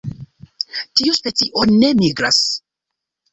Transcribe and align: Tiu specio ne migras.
Tiu 1.01 1.17
specio 1.17 1.67
ne 1.75 1.93
migras. 2.01 2.41